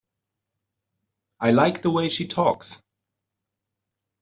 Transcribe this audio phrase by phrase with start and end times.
[1.39, 2.81] I like the way she talks.